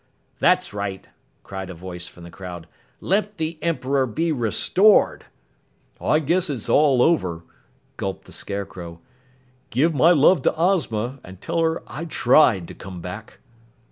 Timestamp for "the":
2.23-2.31, 3.37-3.59, 8.25-8.31